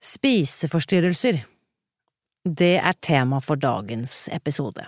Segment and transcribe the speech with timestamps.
[0.00, 1.42] Spiseforstyrrelser
[2.48, 4.86] Det er tema for dagens episode.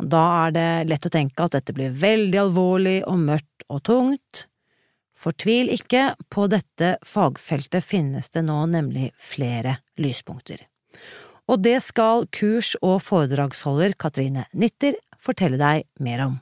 [0.00, 4.46] Da er det lett å tenke at dette blir veldig alvorlig og mørkt og tungt.
[5.18, 10.64] Fortvil ikke, på dette fagfeltet finnes det nå nemlig flere lyspunkter.
[11.52, 16.40] Og det skal kurs- og foredragsholder Katrine Nitter fortelle deg mer om.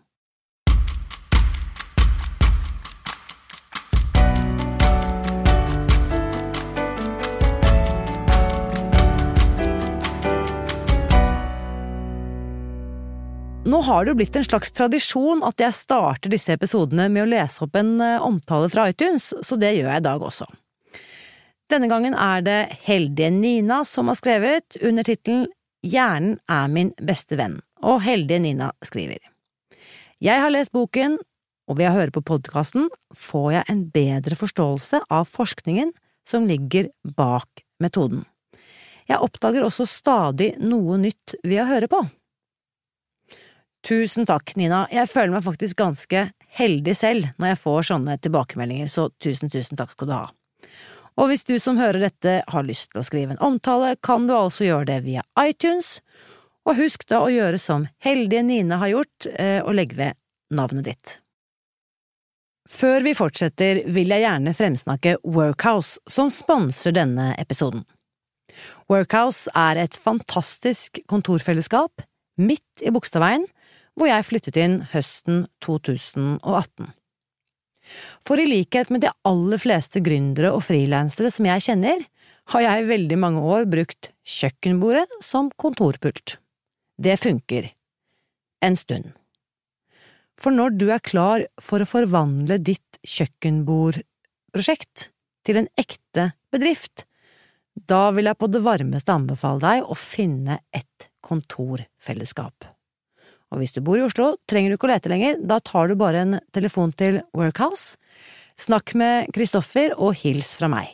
[13.86, 17.62] Har det jo blitt en slags tradisjon at jeg starter disse episodene med å lese
[17.64, 20.48] opp en eh, omtale fra iTunes, så det gjør jeg i dag også.
[21.70, 25.46] Denne gangen er det Heldige Nina som har skrevet, under tittelen
[25.86, 29.20] Hjernen er min beste venn, og Heldige Nina skriver.
[30.22, 31.18] Jeg har lest boken,
[31.66, 35.92] og ved å høre på podkasten får jeg en bedre forståelse av forskningen
[36.26, 38.24] som ligger bak metoden.
[39.06, 42.00] Jeg oppdager også stadig noe nytt ved å høre på.
[43.86, 46.24] Tusen takk, Nina, jeg føler meg faktisk ganske
[46.58, 50.24] heldig selv når jeg får sånne tilbakemeldinger, så tusen, tusen takk skal du ha.
[51.16, 54.34] Og hvis du som hører dette har lyst til å skrive en omtale, kan du
[54.34, 56.00] altså gjøre det via iTunes,
[56.66, 60.18] og husk da å gjøre som heldige Nina har gjort, eh, og legge ved
[60.50, 61.14] navnet ditt.
[62.66, 67.86] Før vi fortsetter, vil jeg gjerne fremsnakke Workhouse, som sponser denne episoden.
[68.90, 72.02] Workhouse er et fantastisk kontorfellesskap
[72.36, 73.46] midt i Bogstadveien,
[73.96, 76.92] hvor jeg flyttet inn høsten 2018.
[78.26, 82.04] For i likhet med de aller fleste gründere og frilansere som jeg kjenner,
[82.52, 86.36] har jeg i veldig mange år brukt kjøkkenbordet som kontorpult.
[86.98, 87.72] Det funker.
[88.64, 89.12] En stund.
[90.40, 95.10] For når du er klar for å forvandle ditt kjøkkenbordprosjekt
[95.46, 97.06] til en ekte bedrift,
[97.76, 102.75] da vil jeg på det varmeste anbefale deg å finne et kontorfellesskap.
[103.56, 105.96] Og hvis du bor i Oslo, trenger du ikke å lete lenger, da tar du
[105.96, 107.96] bare en telefon til Workhouse,
[108.60, 110.90] snakk med Kristoffer og hils fra meg.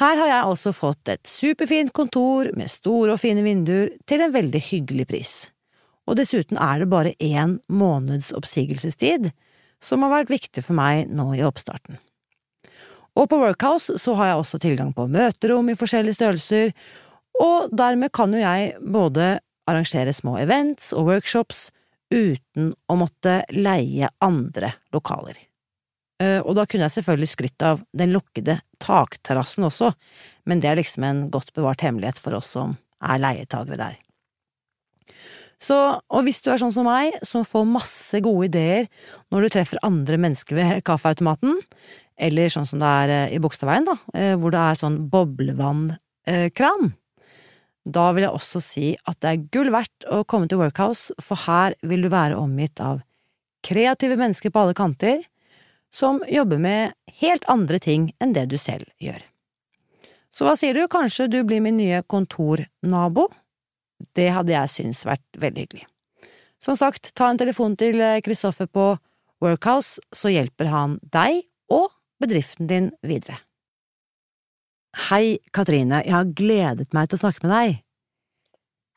[0.00, 4.34] Her har jeg altså fått et superfint kontor med store og fine vinduer til en
[4.34, 5.34] veldig hyggelig pris,
[6.10, 9.30] og dessuten er det bare én måneds oppsigelsestid,
[9.78, 12.00] som har vært viktig for meg nå i oppstarten.
[13.14, 16.74] Og på Workhouse så har jeg også tilgang på møterom i forskjellige størrelser,
[17.38, 19.36] og dermed kan jo jeg både
[19.70, 21.70] arrangere små events og workshops
[22.12, 25.38] uten å måtte leie andre lokaler.
[26.22, 29.92] Eh, og da kunne jeg selvfølgelig skrytt av den lukkede takterrassen også,
[30.48, 33.98] men det er liksom en godt bevart hemmelighet for oss som er leietagere der.
[35.62, 35.76] Så,
[36.10, 38.88] og hvis du er sånn som meg, som får masse gode ideer
[39.30, 41.60] når du treffer andre mennesker ved kaffeautomaten,
[42.22, 46.92] eller sånn som det er eh, i Bogstadveien, da, eh, hvor det er sånn boblevannkran,
[47.84, 51.40] da vil jeg også si at det er gull verdt å komme til Workhouse, for
[51.46, 53.02] her vil du være omgitt av
[53.66, 55.22] kreative mennesker på alle kanter,
[55.92, 59.20] som jobber med helt andre ting enn det du selv gjør.
[60.32, 63.26] Så hva sier du, kanskje du blir min nye kontornabo?
[64.16, 65.86] Det hadde jeg syntes vært veldig hyggelig.
[66.62, 68.94] Som sagt, ta en telefon til Kristoffer på
[69.42, 71.42] Workhouse, så hjelper han deg
[71.74, 71.90] og
[72.22, 73.42] bedriften din videre.
[74.92, 77.76] Hei, Katrine, jeg har gledet meg til å snakke med deg.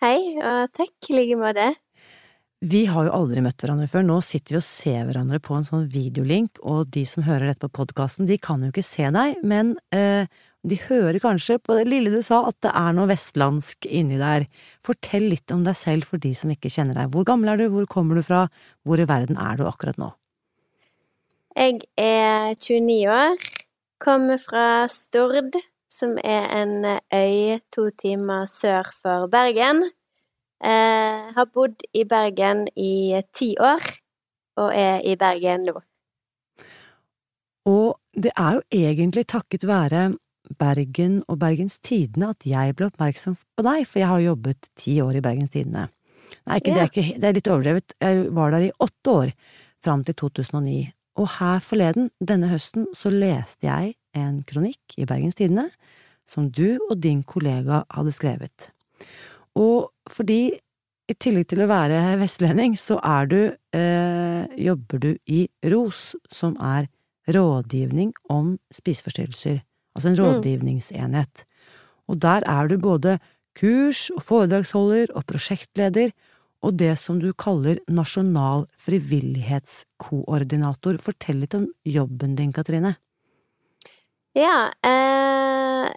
[0.04, 1.70] Hei, og takk i like måte.
[2.66, 5.68] Vi har jo aldri møtt hverandre før, nå sitter vi og ser hverandre på en
[5.68, 9.38] sånn videolink, og de som hører dette på podkasten, de kan jo ikke se deg,
[9.48, 10.28] men eh,
[10.68, 14.48] de hører kanskje på det lille du sa at det er noe vestlandsk inni der.
[14.84, 17.14] Fortell litt om deg selv for de som ikke kjenner deg.
[17.14, 18.48] Hvor gammel er du, hvor kommer du fra,
[18.84, 20.10] hvor i verden er du akkurat nå?
[21.56, 23.48] Jeg er 29 år,
[24.04, 25.56] kommer fra Stord
[25.96, 29.86] som er en øy to timer sør for Bergen.
[30.64, 33.84] Eh, har bodd i Bergen i ti år,
[34.58, 35.80] og er i Bergen nå.
[37.66, 40.14] Og det er jo egentlig takket være
[40.60, 45.00] Bergen og Bergens Tidende at jeg ble oppmerksom på deg, for jeg har jobbet ti
[45.02, 45.88] år i Bergens Tidende.
[46.46, 46.76] Nei, ikke, ja.
[46.76, 49.34] det, er ikke, det er litt overdrevet, jeg var der i åtte år,
[49.86, 50.78] fram til 2009,
[51.22, 55.70] og her forleden, denne høsten, så leste jeg en kronikk i Bergens Tidende
[56.26, 58.70] som du og din kollega hadde skrevet.
[59.56, 60.58] Og fordi,
[61.06, 63.42] i tillegg til å være vestlending, så er du,
[63.78, 66.88] eh, jobber du i ROS, som er
[67.30, 69.62] rådgivning om spiseforstyrrelser,
[69.96, 70.24] altså en mm.
[70.24, 71.46] rådgivningsenhet.
[72.10, 73.20] Og der er du både
[73.58, 76.12] kurs- og foredragsholder og prosjektleder,
[76.66, 80.98] og det som du kaller nasjonal frivillighetskoordinator.
[81.02, 82.96] Fortell litt om jobben din, Katrine.
[84.36, 85.15] Ja, eh,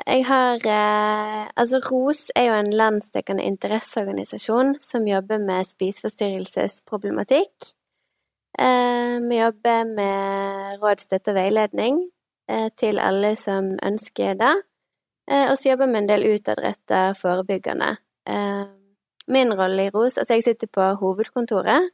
[0.09, 7.75] jeg har eh, Altså, ROS er jo en landsdekkende interesseorganisasjon som jobber med spiseforstyrrelsesproblematikk.
[8.59, 12.01] Eh, vi jobber med råd, støtte og veiledning
[12.49, 14.55] eh, til alle som ønsker det.
[15.31, 17.97] Eh, og så jobber vi en del utadrettet forebyggende.
[18.29, 18.65] Eh,
[19.29, 21.93] min rolle i ROS Altså, jeg sitter på hovedkontoret.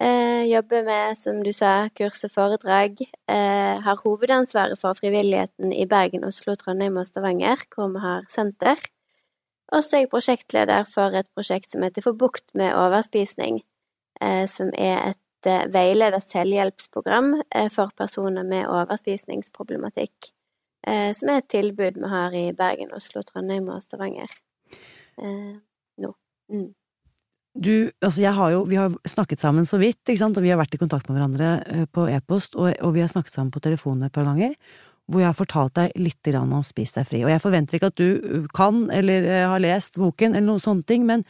[0.00, 3.00] Eh, jobber med, som du sa, kurs og foredrag.
[3.02, 8.78] Eh, har hovedansvaret for frivilligheten i Bergen, Oslo, Trondheim og Stavanger, hvor vi har senter.
[9.72, 13.64] Og så er jeg prosjektleder for et prosjekt som heter Få bukt med overspisning,
[14.22, 15.24] eh, som er et
[15.72, 17.36] veiledet selvhjelpsprogram
[17.70, 20.32] for personer med overspisningsproblematikk.
[20.82, 24.34] Som er et tilbud vi har i Bergen, Oslo, Trondheim og Stavanger
[26.02, 26.12] nå.
[26.50, 26.74] Mm
[27.54, 30.52] du, altså jeg har jo, vi har snakket sammen så vidt, ikke sant, og vi
[30.52, 33.52] har vært i kontakt med hverandre eh, på e-post, og, og, vi har snakket sammen
[33.54, 34.54] på telefon et par ganger,
[35.08, 37.22] hvor jeg har fortalt deg litt om Spis deg fri.
[37.24, 40.62] Og jeg forventer ikke at du uh, kan eller uh, har lest boken eller noen
[40.62, 41.24] sånne ting, men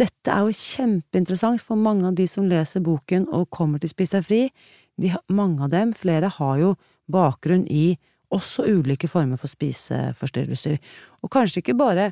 [0.00, 4.12] dette er jo kjempeinteressant for mange av de som leser boken og kommer til Spis
[4.12, 4.42] deg fri.
[5.00, 6.74] De, mange av dem, flere, har jo
[7.12, 7.94] bakgrunn i
[8.32, 10.78] også ulike former for spiseforstyrrelser.
[11.24, 12.10] Og kanskje ikke bare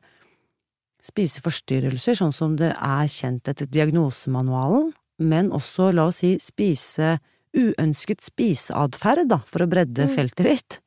[1.07, 7.19] spiseforstyrrelser, sånn som det er kjent etter diagnosemanualen, men også, la oss si, spise
[7.57, 10.15] uønsket spiseatferd, da, for å bredde mm.
[10.15, 10.79] feltet litt.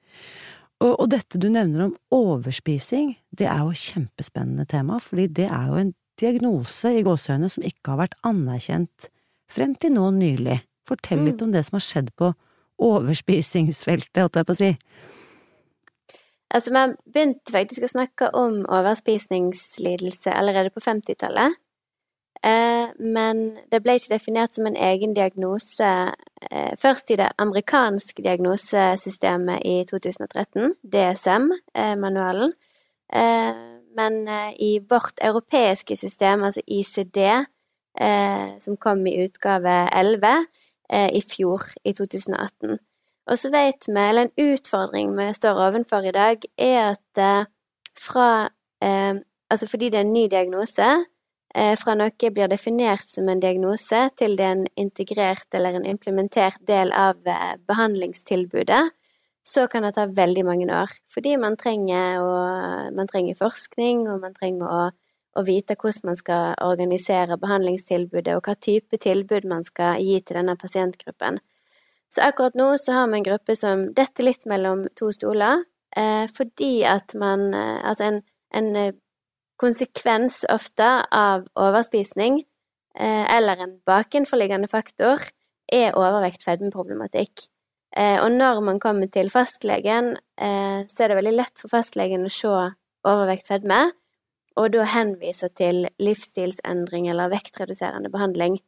[0.83, 5.47] Og, og, dette du nevner om overspising, det er jo et kjempespennende tema, fordi det
[5.47, 9.09] er jo en diagnose i gåseøynene som ikke har vært anerkjent
[9.51, 10.61] frem til nå nylig.
[10.87, 11.45] Fortell litt mm.
[11.47, 12.33] om det som har skjedd på
[12.83, 14.71] overspisingsfeltet, holdt jeg på å si.
[16.53, 21.55] Altså, man begynte faktisk å snakke om overspisningslidelse allerede på 50-tallet.
[22.43, 23.41] Eh, men
[23.71, 25.89] det ble ikke definert som en egen diagnose
[26.51, 32.53] eh, først i det amerikanske diagnosesystemet i 2013, DSM-manualen.
[33.13, 33.63] Eh,
[33.93, 34.19] men
[34.57, 37.19] i vårt europeiske system, altså ICD,
[38.59, 40.31] som kom i utgave 11
[40.89, 42.79] eh, i fjor, i 2018,
[43.29, 47.51] og så vet vi, eller en utfordring vi står ovenfor i dag, er at eh,
[47.99, 48.49] fra
[48.83, 49.21] eh,
[49.53, 50.85] Altså fordi det er en ny diagnose,
[51.53, 55.85] eh, fra noe blir definert som en diagnose, til det er en integrert eller en
[55.85, 58.81] implementert del av eh, behandlingstilbudet,
[59.43, 60.89] så kan det ta veldig mange år.
[61.13, 62.33] Fordi man trenger, å,
[62.97, 64.81] man trenger forskning, og man trenger å,
[65.37, 70.39] å vite hvordan man skal organisere behandlingstilbudet, og hva type tilbud man skal gi til
[70.39, 71.43] denne pasientgruppen.
[72.13, 75.63] Så akkurat nå så har vi en gruppe som detter litt mellom to stoler,
[75.97, 78.19] eh, fordi at man eh, Altså en,
[78.53, 78.93] en, eh,
[79.57, 82.43] konsekvens ofte av overspisning,
[82.99, 85.21] eh, eller en bakenforliggende faktor,
[85.71, 87.47] er overvekt-fedmeproblematikk.
[87.97, 92.25] Eh, og når man kommer til fastlegen, eh, så er det veldig lett for fastlegen
[92.25, 92.53] å se
[93.09, 93.91] overvekt-fedme,
[94.57, 98.59] og da henvise til livsstilsendring eller vektreduserende behandling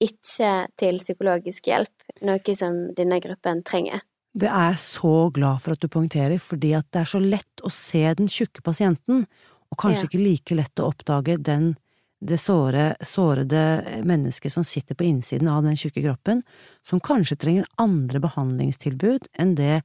[0.00, 1.92] ikke til psykologisk hjelp,
[2.26, 4.02] noe som denne gruppen trenger.
[4.32, 7.64] Det er jeg så glad for at du poengterer, fordi at det er så lett
[7.66, 9.24] å se den tjukke pasienten,
[9.70, 10.10] og kanskje ja.
[10.10, 11.72] ikke like lett å oppdage den,
[12.20, 16.44] det såre, sårede mennesket som sitter på innsiden av den tjukke kroppen,
[16.86, 19.80] som kanskje trenger andre behandlingstilbud enn det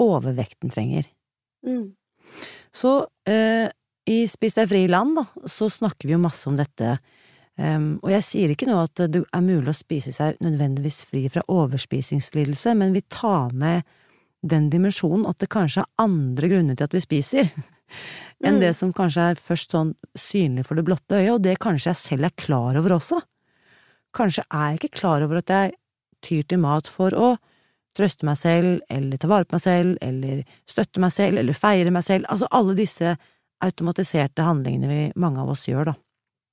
[0.00, 1.08] overvekten trenger.
[1.66, 1.94] Mm.
[2.74, 2.92] Så
[3.28, 3.68] eh,
[4.08, 6.96] i Spis deg fri land, da, så snakker vi jo masse om dette
[7.60, 11.26] Um, og jeg sier ikke nå at det er mulig å spise seg nødvendigvis fri
[11.32, 13.84] fra overspisingslidelse, men vi tar med
[14.42, 17.50] den dimensjonen at det kanskje er andre grunner til at vi spiser,
[18.46, 18.62] enn mm.
[18.64, 22.00] det som kanskje er først sånn synlig for det blotte øyet, og det kanskje jeg
[22.00, 23.20] selv er klar over også.
[24.16, 25.76] Kanskje er jeg ikke klar over at jeg
[26.24, 27.34] tyr til mat for å
[27.96, 31.92] trøste meg selv, eller ta vare på meg selv, eller støtte meg selv, eller feire
[31.92, 33.12] meg selv, altså alle disse
[33.62, 35.96] automatiserte handlingene vi mange av oss gjør, da.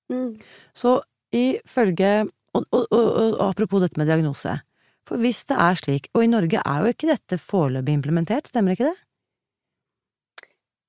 [0.10, 0.34] Mm.
[0.74, 1.00] Så
[1.36, 4.56] ifølge og, og, og, og, apropos dette med diagnose,
[5.08, 8.76] for hvis det er slik, og i Norge er jo ikke dette foreløpig implementert, stemmer
[8.76, 8.98] ikke det?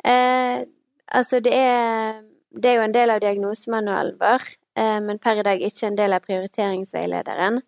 [0.04, 0.64] Eh,
[1.12, 2.22] altså, det er,
[2.56, 4.46] det er jo en del av diagnosemanualen vår,
[4.80, 7.60] eh, men per i dag ikke en del av prioriteringsveilederen.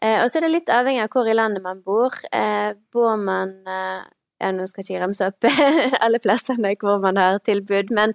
[0.00, 2.16] Eh, og så er det litt avhengig av hvor i landet man bor.
[2.32, 4.00] Eh, bor man eh,
[4.40, 5.44] Ja, nå skal jeg ikke ramse opp
[6.04, 8.14] alle plassene hvor man har tilbud, men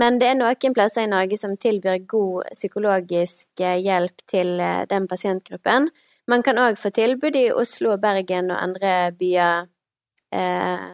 [0.00, 4.84] men det er noen plasser i Norge som tilbyr god psykologisk eh, hjelp til eh,
[4.88, 5.90] den pasientgruppen.
[6.30, 9.66] Man kan òg få tilbud i Oslo Bergen og andre byer,
[10.32, 10.86] eh,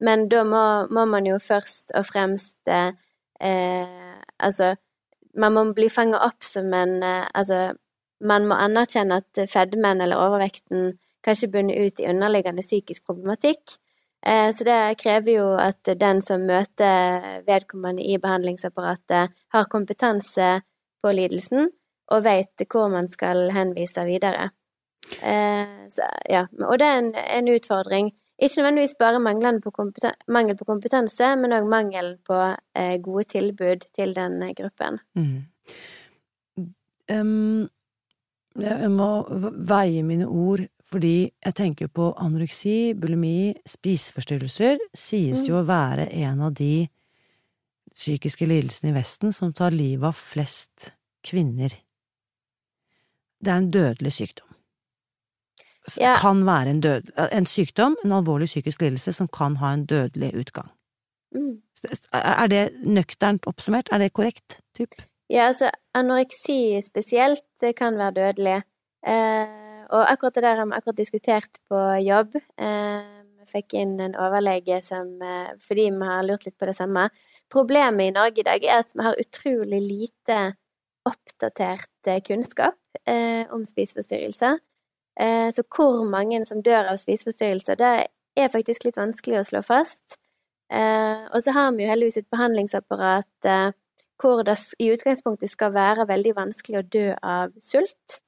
[0.00, 2.56] men da må, må, man jo først og fremst
[3.40, 4.74] Altså,
[5.40, 7.72] man må bli fanga opp som en Altså,
[8.20, 13.78] man må anerkjenne at fedmen eller overvekten kanskje bunner ut i underliggende psykisk problematikk.
[14.26, 20.60] Eh, så det krever jo at den som møter vedkommende i behandlingsapparatet, har kompetanse
[21.00, 21.70] på lidelsen
[22.10, 24.50] og vet hvor man skal henvise videre.
[25.22, 26.46] Eh, så, ja.
[26.66, 28.12] Og det er en, en, utfordring.
[28.40, 29.22] Ikke nødvendigvis bare på
[30.28, 32.38] mangel på kompetanse, men òg mangel på
[32.76, 35.00] eh, gode tilbud til den gruppen.
[35.14, 35.42] Mm.
[37.10, 37.68] Um,
[38.60, 39.10] jeg må
[39.68, 45.60] veie mine ord, fordi jeg tenker på anoreksi, bulimi, spiseforstyrrelser sies jo mm.
[45.60, 46.88] å være en av de
[47.94, 50.90] psykiske lidelsene i Vesten som tar livet av flest
[51.26, 51.74] kvinner.
[53.40, 54.46] Det er en dødelig sykdom.
[55.98, 56.12] Ja.
[56.20, 60.28] kan være en, død, en sykdom, en alvorlig psykisk lidelse, som kan ha en dødelig
[60.38, 60.68] utgang.
[61.34, 61.62] Mm.
[62.12, 63.88] Er det nøkternt oppsummert?
[63.90, 64.60] Er det korrekt?
[64.76, 64.94] Typ?
[65.30, 68.62] Ja, altså anoreksi spesielt kan være dødelig.
[69.06, 69.59] Eh,
[69.90, 72.36] og akkurat det der har vi akkurat diskutert på jobb.
[72.36, 76.76] Eh, vi fikk inn en overlege som eh, Fordi vi har lurt litt på det
[76.78, 77.08] samme.
[77.50, 80.38] Problemet i Norge i dag er at vi har utrolig lite
[81.08, 82.76] oppdatert eh, kunnskap
[83.54, 84.56] om spiseforstyrrelser.
[85.54, 87.90] Så hvor mange som dør av spiseforstyrrelser, det
[88.38, 90.16] er faktisk litt vanskelig å slå fast.
[90.70, 93.48] Og så har vi jo heldigvis et behandlingsapparat
[94.20, 98.20] hvor det i utgangspunktet skal være veldig vanskelig å dø av sult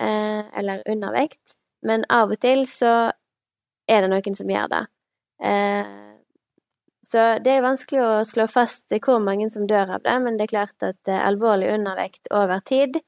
[0.00, 3.10] eh, eller undervekt, men av og til så
[3.88, 4.84] er det noen som gjør det.
[5.44, 5.94] Eh,
[7.08, 10.48] så det er vanskelig å slå fast hvor mange som dør av det, men det
[10.48, 12.98] er klart at eh, alvorlig undervekt over tid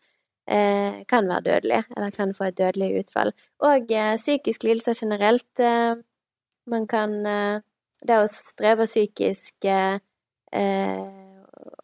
[0.49, 3.35] eh, kan være dødelig, eller kan få et dødelig utfall.
[3.67, 5.51] Og eh, psykisk lidelse generelt.
[5.61, 5.97] Eh,
[6.71, 7.13] man kan
[8.01, 9.67] Det å streve psykisk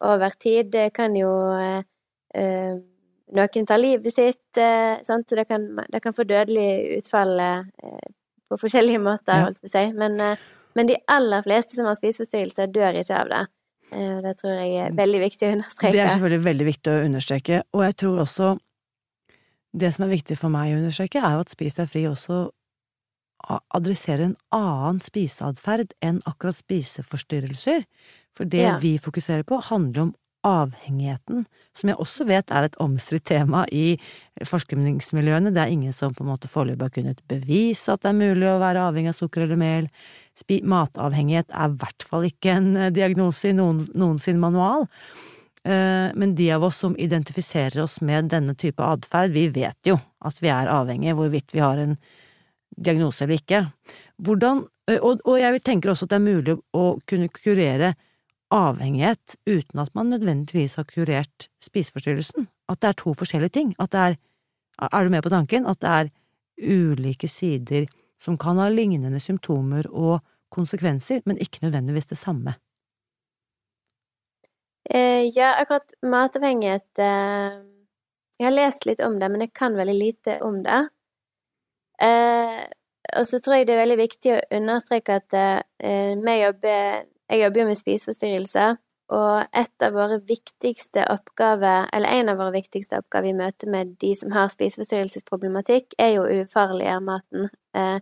[0.01, 0.71] over tid.
[0.71, 1.29] Det kan jo
[2.33, 2.77] eh,
[3.35, 5.27] Noen tar livet sitt, eh, sant?
[5.29, 7.65] så det kan, det kan, få dødelig utfall eh,
[8.47, 9.83] på forskjellige måter, holdt på å si.
[9.97, 10.45] Men, eh,
[10.77, 13.41] men, de aller fleste som har spiseforstyrrelser, dør ikke av det.
[13.91, 15.95] Eh, det tror jeg er veldig viktig å understreke.
[15.95, 18.53] Det er selvfølgelig veldig viktig å understreke, og jeg tror også
[19.77, 22.45] det som er viktig for meg å understreke, er jo at Spis deg fri også
[23.75, 27.83] adresserer en annen spiseatferd enn akkurat spiseforstyrrelser.
[28.37, 28.77] For det ja.
[28.81, 30.15] vi fokuserer på, handler om
[30.47, 31.45] avhengigheten,
[31.77, 33.97] som jeg også vet er et omstridt tema i
[34.47, 35.51] forskningsmiljøene.
[35.53, 38.49] Det er ingen som på en måte foreløpig har kunnet bevise at det er mulig
[38.49, 39.89] å være avhengig av sukker eller mel.
[40.47, 44.87] Matavhengighet er i hvert fall ikke en eh, diagnose i noen, noensinne manual.
[45.67, 49.97] Eh, men de av oss som identifiserer oss med denne type atferd, vi vet jo
[50.25, 51.97] at vi er avhengige, hvorvidt vi har en
[52.77, 53.63] diagnose eller ikke.
[54.23, 57.95] Hvordan, eh, og, og jeg tenker også at det er mulig å kunne kurere
[58.53, 62.47] avhengighet uten at man nødvendigvis har kurert spiseforstyrrelsen.
[62.69, 63.75] At det er to forskjellige ting.
[63.79, 64.15] At det er
[64.91, 65.65] Er du med på tanken?
[65.65, 66.09] At det er
[66.61, 67.87] ulike sider
[68.19, 70.19] som kan ha lignende symptomer og
[70.51, 72.53] konsekvenser, men ikke nødvendigvis det samme.
[74.89, 77.63] Eh, ja, akkurat matavhengighet eh,
[78.39, 80.89] Jeg har lest litt om det, men jeg kan veldig lite om det.
[82.01, 82.63] Eh,
[83.17, 87.43] og så tror jeg det er veldig viktig å understreke at eh, vi jobber jeg
[87.43, 88.77] jobber jo med spiseforstyrrelser,
[89.15, 93.95] og et av våre viktigste oppgaver, eller en av våre viktigste oppgaver i møte med
[94.01, 97.47] de som har spiseforstyrrelsesproblematikk, er jo å ufarliggjøre maten.
[97.77, 97.99] Eh,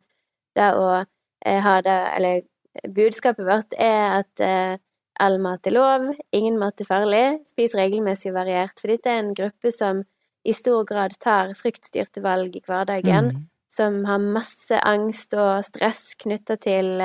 [0.58, 2.41] det å eh, ha det Eller
[2.89, 4.77] budskapet vårt er at eh,
[5.22, 8.82] all mat er lov, ingen mat er farlig, spis regelmessig og variert.
[8.82, 10.01] For dette er en gruppe som
[10.46, 13.46] i stor grad tar fryktstyrte valg i hverdagen, mm.
[13.72, 16.98] som har masse angst og stress knytta til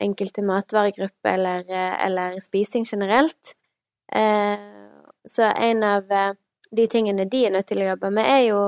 [0.00, 1.68] enkelte matvaregrupper eller,
[2.06, 3.54] eller spising generelt.
[4.12, 4.58] Eh,
[5.28, 6.32] så en av eh,
[6.70, 8.62] de tingene de er nødt til å jobbe med, er jo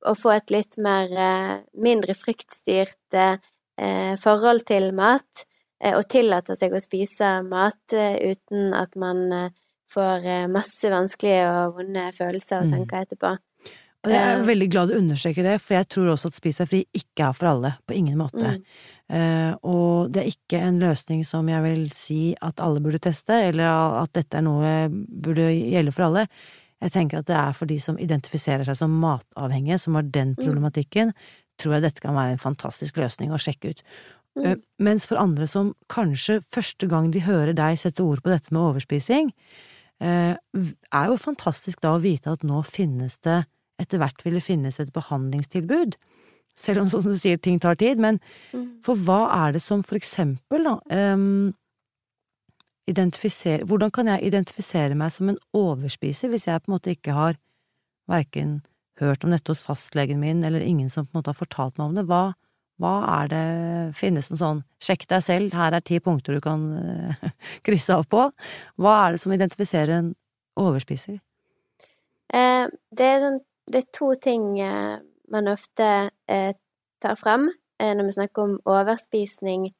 [0.00, 3.22] å få et litt mer eh, mindre fryktstyrt
[4.20, 5.46] forhold til mat,
[5.80, 9.22] og tillate seg å spise mat uten at man
[9.88, 12.74] får masse vanskelige og vonde følelser og mm.
[12.74, 13.30] tanker etterpå.
[14.04, 16.68] Og jeg er veldig glad du understreker det, for jeg tror også at Spis deg
[16.68, 17.72] fri ikke er for alle.
[17.88, 18.54] På ingen måte.
[18.56, 18.84] Mm.
[19.10, 23.34] Uh, og det er ikke en løsning som jeg vil si at alle burde teste,
[23.48, 26.26] eller at dette er noe burde gjelde for alle.
[26.80, 30.36] Jeg tenker at det er for de som identifiserer seg som matavhengige, som har den
[30.36, 30.44] mm.
[30.44, 31.10] problematikken,
[31.60, 33.82] tror jeg dette kan være en fantastisk løsning å sjekke ut.
[34.38, 34.44] Mm.
[34.44, 34.54] Uh,
[34.86, 38.62] mens for andre som kanskje første gang de hører deg sette ord på dette med
[38.62, 39.34] overspising,
[40.06, 43.42] uh, er jo fantastisk da å vite at nå finnes det,
[43.82, 45.98] etter hvert vil det finnes et behandlingstilbud
[46.58, 48.00] selv om, som du sier, ting tar tid.
[48.02, 48.20] Men
[48.52, 48.82] mm.
[48.86, 50.78] for hva er det som for eksempel, da
[51.14, 51.50] um,
[52.90, 57.36] Hvordan kan jeg identifisere meg som en overspiser hvis jeg på en måte ikke har
[58.10, 58.56] verken
[58.98, 61.86] hørt om dette hos fastlegen min, eller ingen som på en måte har fortalt meg
[61.86, 62.04] om det?
[62.10, 62.22] Hva,
[62.82, 63.44] Hva er det,
[63.94, 67.30] finnes en sånn sjekk deg selv, her er ti punkter du kan uh,
[67.68, 68.26] krysse av på?
[68.80, 70.10] Hva er det som identifiserer en
[70.58, 71.20] overspiser?
[72.30, 73.38] Eh, det, er sånn,
[73.70, 74.98] det, er to ting eh,
[75.30, 76.54] man ofte eh,
[77.02, 77.48] tar frem
[77.82, 79.70] eh, når vi snakker om overspisning.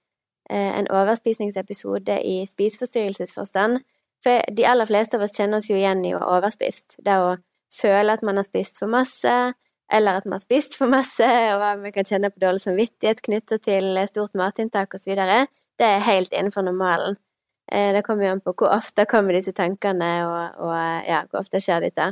[0.50, 3.80] Eh, en overspisningsepisode i spiseforstyrrelsesforstand.
[4.24, 6.98] For de aller fleste av oss kjenner oss jo igjen i å ha overspist.
[6.98, 7.36] Det å
[7.74, 9.36] føle at man har spist for masse,
[9.90, 13.64] eller at man har spist for masse, og vi kan kjenne på dårlig samvittighet knyttet
[13.64, 15.14] til stort matinntak osv.,
[15.80, 17.16] det er helt innenfor normalen.
[17.70, 20.74] Det kommer jo an på hvor ofte kommer disse tankene, og, og
[21.06, 22.10] ja, hvor ofte skjer dette.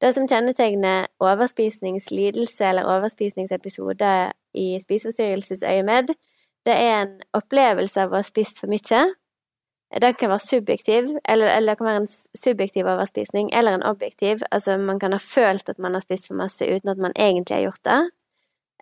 [0.00, 4.10] Det som kjennetegner overspisningslidelse eller overspisningsepisode
[4.54, 6.12] i spiseforstyrrelsesøyemed,
[6.66, 9.06] det er en opplevelse av å ha spist for mye,
[10.00, 14.42] det kan være subjektiv, eller, eller, det kan være en subjektiv overspisning, eller en objektiv.
[14.50, 17.56] Altså, man kan ha følt at man har spist for masse uten at man egentlig
[17.56, 18.10] har gjort det.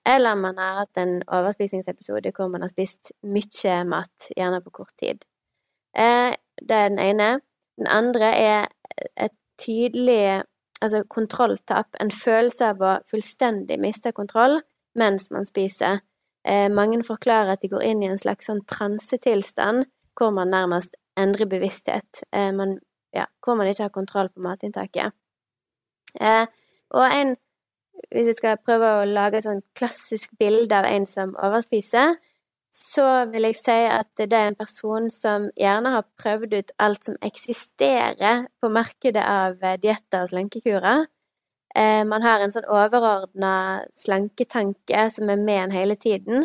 [0.07, 4.93] Eller man har hatt en overspisningsepisode hvor man har spist mye mat, gjerne på kort
[5.01, 5.25] tid.
[5.97, 6.33] Eh,
[6.69, 7.41] det er den ene.
[7.77, 8.67] Den andre er
[9.17, 10.43] et tydelig
[10.83, 14.61] altså kontrolltap, en følelse av å fullstendig miste kontroll
[14.99, 16.03] mens man spiser.
[16.45, 19.87] Eh, mange forklarer at de går inn i en slags sånn transetilstand
[20.19, 22.77] hvor man nærmest endrer bevissthet, eh, man,
[23.15, 25.15] ja, hvor man ikke har kontroll på matinntaket.
[26.21, 26.47] Eh,
[26.91, 27.37] og en
[28.11, 32.17] Hvis jeg skal prøve å lage et sånn klassisk bilde av en som overspiser,
[32.75, 37.07] så vil jeg si at det er en person som gjerne har prøvd ut alt
[37.07, 41.07] som eksisterer på markedet av eh, dietter og slankekurer.
[41.75, 46.45] Man har en sånn overordna slanketanke som er med en hele tiden,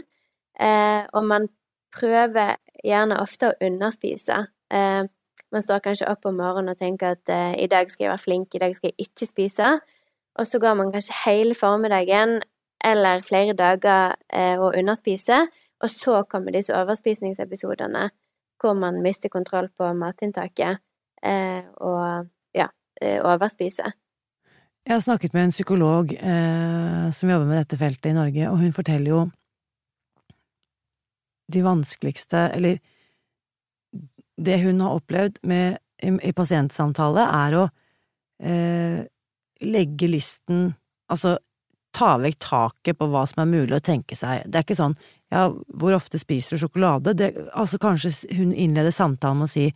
[0.58, 1.46] og man
[1.94, 2.56] prøver
[2.86, 4.40] gjerne ofte å underspise.
[4.74, 5.04] Eh,
[5.50, 8.26] man står kanskje opp om morgenen og tenker at eh, i dag skal jeg være
[8.26, 9.72] flink, i dag skal jeg ikke spise.
[10.40, 12.40] Og så går man kanskje hele formiddagen
[12.86, 18.10] eller flere dager eh, og underspiser, og så kommer disse overspisningsepisodene
[18.60, 20.82] hvor man mister kontroll på matinntaket
[21.24, 22.68] eh, og ja,
[23.02, 23.96] eh, overspiser.
[24.88, 28.60] Jeg har snakket med en psykolog eh, som jobber med dette feltet i Norge, og
[28.60, 29.22] hun forteller jo
[31.50, 32.80] de vanskeligste, eller
[34.39, 37.68] det hun har opplevd med, i, i pasientsamtale, er å
[38.44, 39.08] eh,
[39.65, 40.70] legge listen
[41.10, 41.39] Altså
[41.96, 44.44] ta vekk taket på hva som er mulig å tenke seg.
[44.46, 44.94] Det er ikke sånn
[45.30, 47.13] ja, hvor ofte spiser du sjokolade?
[47.18, 49.68] Det, altså kanskje hun innleder samtalen med å si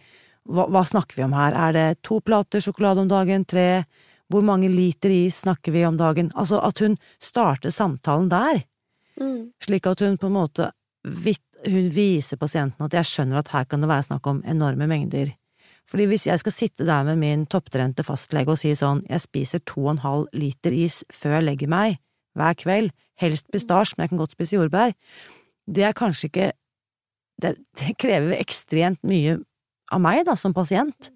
[0.44, 3.86] hva, hva, snakker vi om her, er det to plater sjokolade om dagen, tre,
[4.32, 6.32] hvor mange liter is snakker vi om dagen?
[6.36, 8.64] Altså at hun starter samtalen der,
[9.22, 9.54] mm.
[9.64, 10.72] slik at hun på en måte
[11.64, 15.32] hun viser pasienten at jeg skjønner at her kan det være snakk om enorme mengder.
[15.88, 19.64] Fordi hvis jeg skal sitte der med min topptrente fastlege og si sånn, jeg spiser
[19.68, 21.98] to og en halv liter is før jeg legger meg,
[22.40, 24.96] hver kveld, helst pistasje, men jeg kan godt spise jordbær,
[25.66, 26.52] det er kanskje ikke…
[27.42, 29.40] det, det krever ekstremt mye
[29.94, 31.12] av meg, da, som pasient.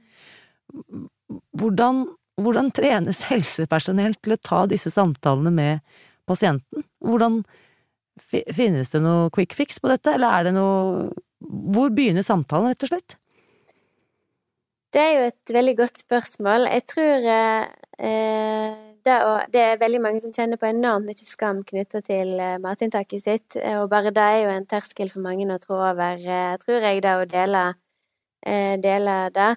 [1.57, 2.05] Hvordan,
[2.41, 5.95] hvordan trenes helsepersonell til å ta disse samtalene med
[6.29, 6.85] pasienten?
[7.03, 7.41] Hvordan
[8.27, 12.85] Finnes det noe quick fix på dette, eller er det noe Hvor begynner samtalen, rett
[12.87, 13.17] og slett?
[14.89, 16.65] Det er jo et veldig godt spørsmål.
[16.71, 21.63] Jeg tror eh, det, og, det, er veldig mange som kjenner på enormt mye skam
[21.67, 25.47] knytta til eh, matinntaket sitt, eh, og bare det er jo en terskel for mange
[25.49, 27.63] å trå over, eh, tror jeg, det å dele,
[28.83, 29.53] dele det.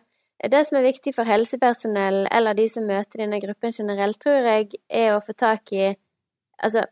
[0.50, 4.70] Det som er viktig for helsepersonell, eller de som møter denne gruppen generelt, tror jeg,
[4.88, 5.90] er å få tak i
[6.60, 6.82] Altså,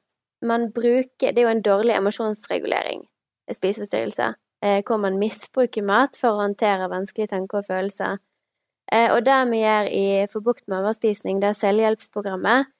[0.40, 3.02] man bruker Det er jo en dårlig emosjonsregulering,
[3.52, 8.16] spiseforstyrrelse, eh, hvor man misbruker mat for å håndtere vanskelige tanker og følelser.
[8.92, 12.70] Eh, og det vi gjør i Få bukt med overspisning, det er selvhjelpsprogrammet,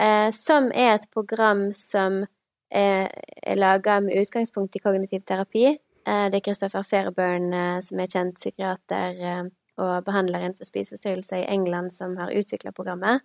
[0.00, 2.24] eh, som er et program som
[2.70, 3.08] er,
[3.42, 5.78] er laga med utgangspunkt i kognitiv terapi.
[6.08, 7.52] Det er Christopher Fairburn,
[7.84, 13.20] som er kjent psykiater og behandler innenfor spiseforstyrrelser i England, som har utvikla programmet.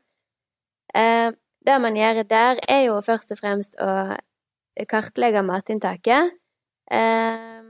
[1.64, 4.18] Det man gjør der, er jo først og fremst å
[4.90, 6.34] kartlegge matinntaket,
[6.92, 7.62] eh,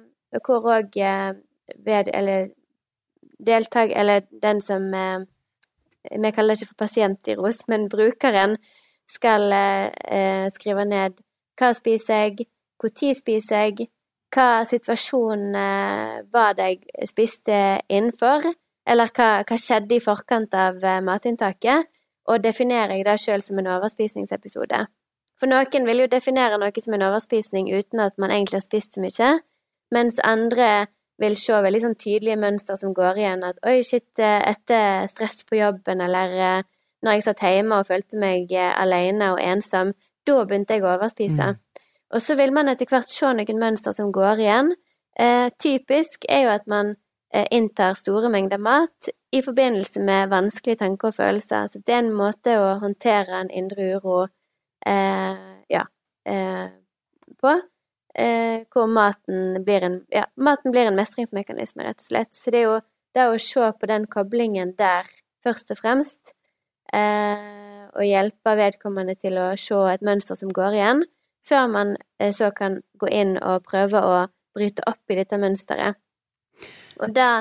[0.44, 1.34] hvor òg eh,
[1.86, 2.50] ved Eller
[3.46, 3.92] deltak...
[3.96, 5.20] Eller den som eh,
[6.04, 8.58] Vi kaller det ikke for pasient i ROS, men brukeren
[9.08, 11.16] skal eh, skrive ned
[11.60, 12.48] hva spiser jeg,
[12.82, 13.88] når spiser jeg,
[14.34, 18.50] hva situasjon eh, var det jeg spiste innenfor,
[18.84, 21.88] eller hva, hva skjedde i forkant av matinntaket,
[22.28, 24.82] og definerer jeg det sjøl som en overspisningsepisode.
[25.40, 28.96] For noen vil jo definere noe som en overspisning uten at man egentlig har spist
[28.96, 29.32] så mye,
[29.94, 30.88] mens andre
[31.22, 35.44] vil se veldig sånn tydelige mønster som går igjen, at oi, shit, eh, etter stress
[35.50, 36.64] på jobben, eller eh,
[37.04, 39.94] når jeg satt hjemme og følte meg eh, alene og ensom,
[40.28, 41.54] da begynte jeg å overspise.
[41.54, 41.84] Mm.
[42.14, 44.74] Og så vil man etter hvert se noen mønster som går igjen.
[45.20, 46.96] Eh, typisk er jo at man
[47.34, 51.68] eh, inntar store mengder mat i forbindelse med vanskelige tanker og følelser.
[51.68, 54.24] Så det er en måte å håndtere en indre uro
[54.86, 55.86] eh, ja,
[56.30, 56.68] eh,
[57.42, 57.56] på.
[58.14, 62.34] Eh, hvor maten blir en ja, maten blir en mestringsmekanisme, rett og slett.
[62.38, 62.80] Så det er jo
[63.18, 65.10] det å se på den koblingen der
[65.44, 66.34] først og fremst,
[66.94, 71.04] eh, og hjelpe vedkommende til å se et mønster som går igjen,
[71.46, 74.22] før man eh, så kan gå inn og prøve å
[74.54, 75.98] bryte opp i dette mønsteret.
[77.02, 77.32] Og det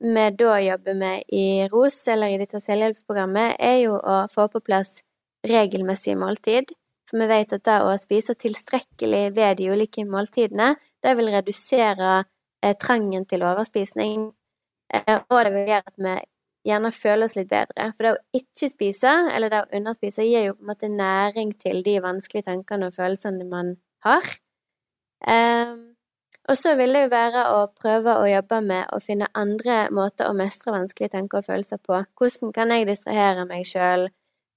[0.00, 4.60] vi da jobber med i ROS, eller i dette selvhjelpsprogrammet, er jo å få på
[4.64, 5.00] plass
[5.46, 6.72] regelmessige måltid.
[7.06, 12.14] For vi vet at det å spise tilstrekkelig ved de ulike måltidene, det vil redusere
[12.62, 14.30] eh, trangen til overspisning.
[14.94, 16.16] Eh, og det vil gjøre at vi
[16.66, 17.90] gjerne føler oss litt bedre.
[17.94, 21.54] For det å ikke spise, eller det å underspise, gir jo på en måte næring
[21.62, 24.26] til de vanskelige tankene og følelsene man har.
[25.26, 25.76] Eh,
[26.46, 30.30] og så vil det jo være å prøve å jobbe med å finne andre måter
[30.30, 32.04] å mestre vanskelige tanker og følelser på.
[32.18, 34.06] Hvordan kan jeg distrahere meg sjøl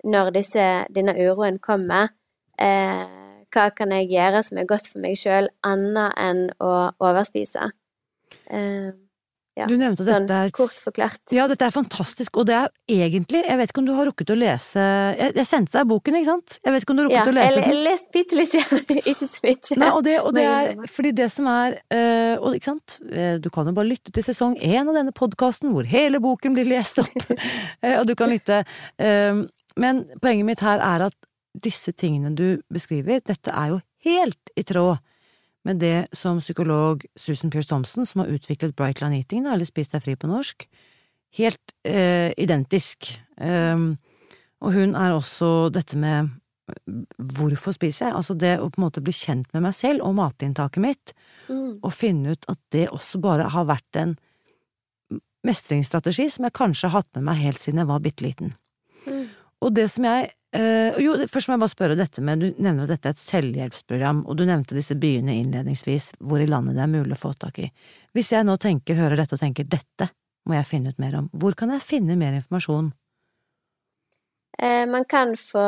[0.05, 2.13] når disse, denne uroen kommer?
[2.59, 3.03] Eh,
[3.53, 7.71] hva kan jeg gjøre som er godt for meg sjøl, annet enn å overspise?
[8.49, 8.89] Eh,
[9.57, 9.65] ja.
[9.67, 11.19] Du nevnte sånn dette er kort forklart.
[11.35, 14.31] Ja, dette er fantastisk, og det er egentlig Jeg vet ikke om du har rukket
[14.31, 16.55] å lese Jeg, jeg sendte deg boken, ikke sant?
[16.63, 17.67] Jeg vet ikke om du har Ja, rukket å lese jeg den?
[17.73, 18.63] har lest bitte litt, ja.
[19.11, 19.79] ikke så mye.
[19.83, 23.35] Nei, og det, og det er fordi det som er øh, Og ikke sant, Eh,
[23.43, 26.69] du kan jo bare lytte til sesong én av denne podkasten hvor hele boken blir
[26.69, 27.19] lest opp,
[27.83, 28.61] Eh, og du kan lytte.
[29.01, 29.43] Øh,
[29.75, 31.15] Men poenget mitt her er at
[31.53, 34.99] disse tingene du beskriver, dette er jo helt i tråd
[35.67, 40.05] med det som psykolog Susan Pierce Thompson, som har utviklet Brightline Eating, eller Spis deg
[40.05, 40.65] fri på norsk,
[41.37, 43.11] helt eh, identisk.
[43.35, 43.97] Um,
[44.63, 46.31] og hun er også dette med
[47.17, 48.15] hvorfor spiser jeg?
[48.15, 51.13] Altså det å på en måte bli kjent med meg selv og matinntaket mitt,
[51.49, 51.79] Mm.
[51.81, 54.11] og finne ut at det også bare har vært en
[55.47, 58.51] mestringsstrategi som jeg kanskje har hatt med meg helt siden jeg var bitte liten.
[59.07, 59.23] Mm.
[59.65, 62.85] Og det som jeg eh, Jo, først må jeg bare spørre dette med Du nevner
[62.85, 66.85] at dette er et selvhjelpsprogram, og du nevnte disse byene innledningsvis, hvor i landet det
[66.85, 67.69] er mulig å få tak i.
[68.15, 70.09] Hvis jeg nå tenker, hører dette og tenker dette
[70.49, 72.89] må jeg finne ut mer om, hvor kan jeg finne mer informasjon?
[74.59, 75.65] Uh, man kan få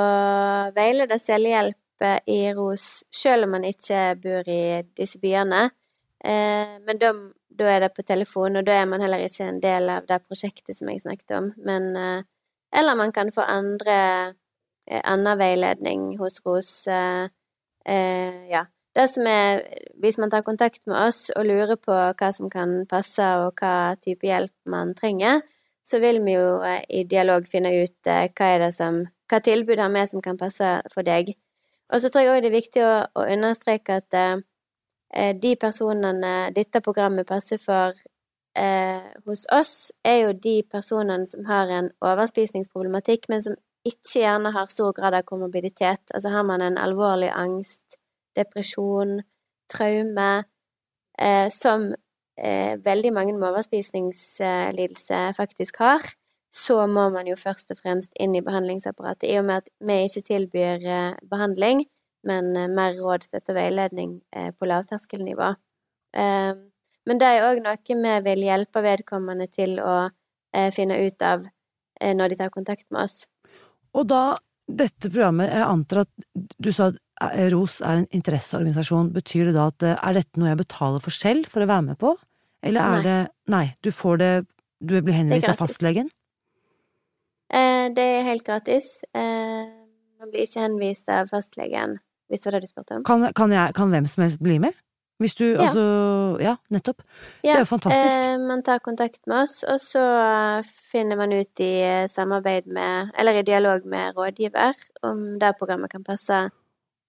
[0.75, 5.67] veilede selvhjelp eh, i ROS selv om man ikke bor i disse byene.
[6.21, 7.13] Uh, men da,
[7.61, 10.19] da er det på telefon, og da er man heller ikke en del av det
[10.25, 11.51] prosjektet som jeg snakket om.
[11.63, 11.93] Men,
[12.73, 13.95] eller man kan få andre
[14.87, 16.87] annen veiledning hos ROS.
[16.87, 17.29] Eh,
[17.85, 18.65] eh, ja.
[18.95, 19.63] Det som er
[20.01, 23.95] Hvis man tar kontakt med oss og lurer på hva som kan passe, og hva
[24.01, 25.41] type hjelp man trenger,
[25.83, 29.39] så vil vi jo eh, i dialog finne ut eh, hva er det som Hva
[29.39, 31.37] tilbud har vi som kan passe for deg.
[31.93, 34.41] Og så tror jeg òg det er viktig å, å understreke at eh,
[35.15, 37.95] eh, de personene dette programmet passer for
[38.55, 43.55] eh, hos oss, er jo de personene som har en overspisningsproblematikk, men som
[43.87, 46.03] ikke gjerne har stor grad av komorbiditet.
[46.13, 47.97] Altså har man en alvorlig angst,
[48.37, 49.21] depresjon,
[49.71, 50.43] traume,
[51.17, 51.91] eh, som
[52.37, 56.05] eh, veldig mange med overspisningslidelse faktisk har,
[56.51, 59.97] så må man jo først og fremst inn i behandlingsapparatet, i og med at vi
[60.05, 61.85] ikke tilbyr eh, behandling,
[62.27, 65.53] men eh, mer råd, støtte og veiledning eh, på lavterskelnivå.
[66.17, 66.53] Eh,
[67.07, 69.95] men det er òg noe vi vil hjelpe vedkommende til å
[70.75, 71.45] finne ut av
[72.03, 73.30] når de tar kontakt med oss.
[73.97, 74.23] Og da,
[74.71, 76.11] dette programmet, jeg antar at
[76.61, 76.99] du sa at
[77.31, 81.03] eh, ROS er en interesseorganisasjon, betyr det da at eh, er dette noe jeg betaler
[81.03, 82.15] for selv for å være med på?
[82.61, 83.03] Eller er Nei.
[83.07, 83.19] det
[83.51, 84.33] Nei, du får det
[84.81, 86.11] Du blir henvist av fastlegen?
[87.51, 89.03] Eh, det er helt gratis.
[89.17, 89.67] Eh,
[90.21, 91.97] man blir ikke henvist av fastlegen,
[92.29, 93.03] hvis det var det du spurte om.
[93.05, 94.77] Kan, kan, jeg, kan hvem som helst bli med?
[95.21, 95.67] Hvis du Ja.
[95.67, 95.83] altså
[96.41, 97.03] Ja, nettopp.
[97.43, 98.17] Det er jo fantastisk.
[98.17, 103.11] Eh, man tar kontakt med oss, og så finner man ut i eh, samarbeid med
[103.17, 106.49] Eller i dialog med rådgiver om det programmet kan passe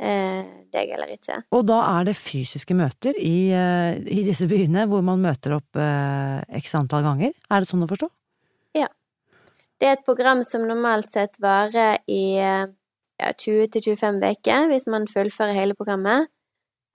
[0.03, 1.43] eh, deg eller ikke.
[1.55, 5.79] Og da er det fysiske møter i, eh, i disse byene hvor man møter opp
[5.79, 7.33] eh, x antall ganger?
[7.51, 8.11] Er det sånn å forstå?
[8.79, 8.89] Ja.
[9.81, 12.67] Det er et program som normalt sett varer i eh,
[13.23, 16.31] ja, 20-25 uker, hvis man fullfører hele programmet.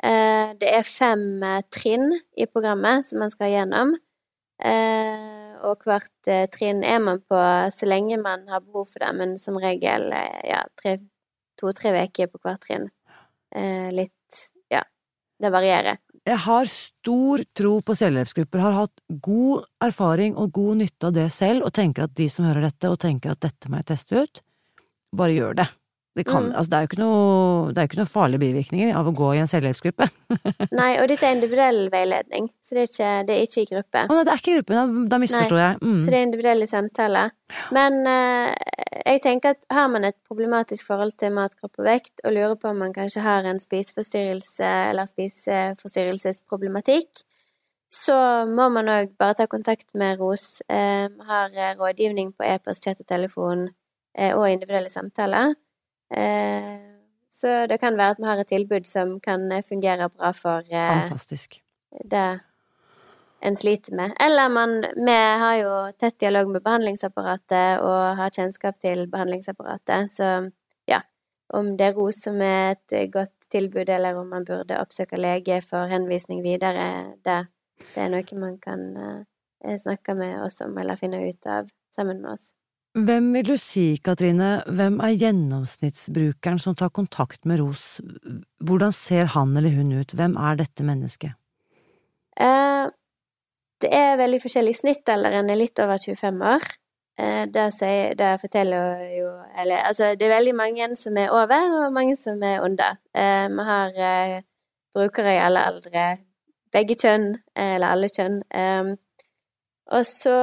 [0.04, 3.96] Eh, Det er fem eh, trinn i programmet som man skal gjennom.
[4.64, 5.34] Eh,
[5.68, 7.38] Og hvert trinn er man på
[7.74, 10.06] så lenge man har behov for det, men som regel
[10.46, 10.60] ja,
[11.58, 12.86] to-tre uker på hvert trinn.
[13.92, 14.12] Litt
[14.70, 14.84] Ja,
[15.42, 15.98] det varierer.
[16.28, 21.32] Jeg har stor tro på selvhjelpsgrupper, har hatt god erfaring og god nytte av det
[21.34, 24.22] selv, og tenker at de som hører dette og tenker at dette må jeg teste
[24.22, 24.42] ut,
[25.16, 25.68] bare gjør det.
[26.18, 26.56] Det, kan, Mm.
[26.58, 29.40] altså, det er jo ikke noe, det ikke noe farlige bivirkninger av å gå i
[29.44, 30.06] en selvhjelpsgruppe.
[30.80, 34.00] Nei, og dette er individuell veiledning, så det er ikke, det er ikke i gruppe.
[34.02, 35.74] Å nei, det er ikke gruppen, da, da misforstår jeg.
[35.84, 36.02] Mm.
[36.02, 37.28] Så det er individuelle samtaler.
[37.78, 38.50] Men eh,
[39.06, 42.58] jeg tenker at har man et problematisk forhold til mat, kropp og vekt, og lurer
[42.58, 47.12] på om man kanskje har en spiseforstyrrelse eller spiseforstyrrelsesproblematikk,
[47.94, 50.62] så må man òg bare ta kontakt med ROS.
[50.68, 51.50] Eh, har
[51.80, 53.70] rådgivning på e-post, chat og telefon
[54.18, 55.54] eh, og individuelle samtaler.
[56.16, 56.80] Eh,
[57.30, 60.64] Så det kan være at vi har et tilbud som kan eh, fungere bra for
[60.72, 61.62] eh, Fantastisk.
[62.12, 62.40] det
[63.42, 64.14] en sliter med.
[64.20, 70.52] Eller man Vi har jo tett dialog med behandlingsapparatet og har kjennskap til behandlingsapparatet, så
[70.86, 71.02] ja.
[71.54, 75.62] Om det er ROS som er et godt tilbud, eller om man burde oppsøke lege
[75.62, 77.46] for henvisning videre, det,
[77.94, 79.26] det er noe man kan
[79.78, 82.54] snakke med oss om, eller finne ut av sammen med oss.
[82.98, 88.00] Hvem vil du si, Katrine, hvem er gjennomsnittsbrukeren som tar kontakt med ROS?
[88.58, 90.16] Hvordan ser han eller hun ut?
[90.18, 91.36] Hvem er dette mennesket?
[92.42, 92.90] Eh,
[93.86, 94.74] det er veldig forskjellig.
[94.80, 96.66] Snittalderen er litt over 25 år.
[97.22, 102.16] Eh, det forteller jo Eller altså, det er veldig mange som er over, og mange
[102.18, 102.98] som er under.
[103.14, 104.42] Eh, vi har eh,
[104.94, 106.18] brukere i alle aldre.
[106.74, 108.42] Begge kjønn, eh, eller alle kjønn.
[108.50, 108.96] Eh,
[109.88, 110.38] og så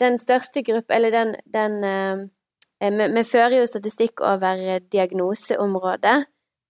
[0.00, 6.16] Den største gruppe Eller den, den eh, vi, fører jo statistikk over diagnoseområdet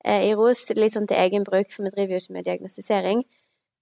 [0.05, 3.25] eh, i ROS, litt sånn til egen bruk, for vi driver jo ikke med diagnostisering.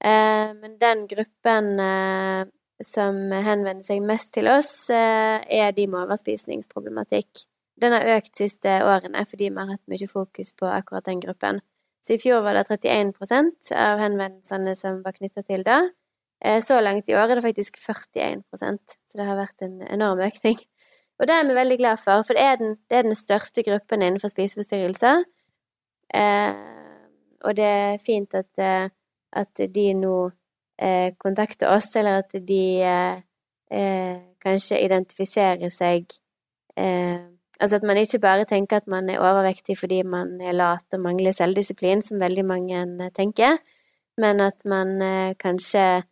[0.04, 2.46] Eh, men den gruppen eh,
[2.84, 7.44] som henvender seg mest til oss, eh, er de med overspisningsproblematikk.
[7.80, 11.20] Den har økt de siste årene fordi vi har hatt mye fokus på akkurat den
[11.20, 11.60] gruppen.
[12.04, 15.80] Så i fjor var det 31% av henvendelsene som var knytta til det.
[16.42, 20.20] Eh, Så langt i år er det faktisk 41% så det har vært en enorm
[20.20, 20.58] økning.
[21.20, 23.62] Og det er vi veldig glad for, for det er den, det er den største
[23.62, 25.22] gruppen innenfor spiseforstyrrelser.
[26.14, 26.54] Eh,
[27.44, 28.88] og det er fint at, eh,
[29.32, 30.30] at de nå
[31.22, 33.22] kontakter oss, eller at de
[34.42, 36.10] kanskje identifiserer seg
[37.60, 41.00] Altså at man ikke bare tenker at man er overvektig fordi man er lat og
[41.00, 43.60] mangler selvdisiplin, som veldig mange tenker,
[44.18, 44.98] men at man
[45.38, 46.02] kanskje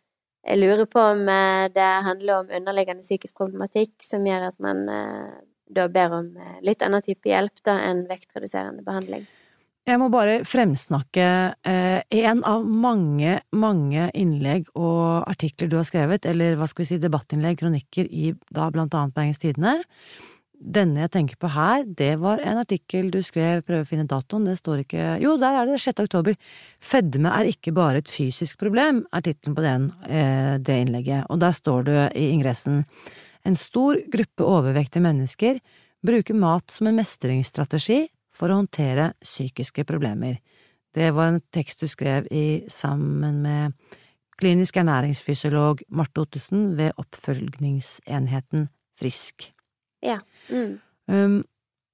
[0.43, 4.83] jeg lurer på om eh, det handler om underliggende psykisk problematikk som gjør at man
[4.91, 5.37] eh,
[5.73, 9.25] da ber om eh, litt annen type hjelp da enn vektreduserende behandling.
[9.83, 11.23] Jeg må bare fremsnakke
[11.67, 16.91] eh, en av mange, mange innlegg og artikler du har skrevet, eller hva skal vi
[16.93, 19.81] si, debattinnlegg, kronikker, i da blant annet Bergens Tidende.
[20.63, 24.45] Denne jeg tenker på her, det var en artikkel du skrev, prøv å finne datoen,
[24.47, 25.07] det står ikke…
[25.19, 25.99] Jo, der er det, 6.
[26.05, 26.37] oktober.
[26.79, 31.41] Fedme er ikke bare et fysisk problem, er tittelen på den, eh, det innlegget, og
[31.43, 32.85] der står det i ingressen
[33.43, 35.57] En stor gruppe overvektige mennesker
[35.99, 40.37] bruker mat som en mestringsstrategi for å håndtere psykiske problemer.
[40.95, 43.75] Det var en tekst du skrev i sammen med
[44.39, 49.49] klinisk ernæringsfysiolog Marte Ottesen ved oppfølgingsenheten Frisk.
[50.03, 50.19] Ja.
[50.49, 50.77] Mm.
[51.07, 51.39] Um,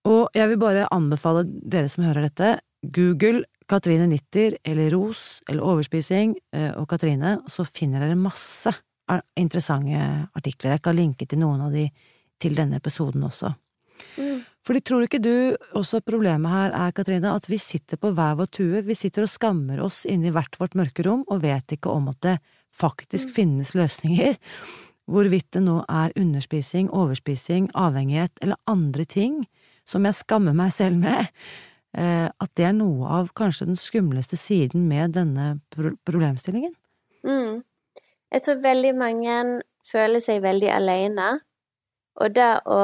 [0.10, 2.60] og jeg vil bare anbefale dere som hører dette,
[2.96, 8.72] google Katrine Nitter eller ROS eller overspising eh, og Katrine, så finner dere masse
[9.38, 10.00] interessante
[10.38, 10.78] artikler.
[10.78, 11.88] Jeg kan linke til noen av de
[12.40, 13.52] til denne episoden også.
[14.18, 14.42] Mm.
[14.66, 15.34] Fordi tror ikke du
[15.78, 19.32] også problemet her er, Katrine, at vi sitter på hver vår tue, vi sitter og
[19.34, 22.38] skammer oss inne i hvert vårt mørke rom og vet ikke om at det
[22.80, 23.34] faktisk Mm.
[23.34, 24.38] finnes løsninger.
[25.10, 29.42] Hvorvidt det nå er underspising, overspising, avhengighet eller andre ting
[29.90, 31.32] som jeg skammer meg selv med,
[31.98, 35.56] eh, at det er noe av kanskje den skumleste siden med denne
[36.06, 36.76] problemstillingen.
[37.26, 37.64] Mm.
[38.30, 39.38] Jeg tror veldig mange
[39.90, 41.30] føler seg veldig alene.
[42.20, 42.82] Og det å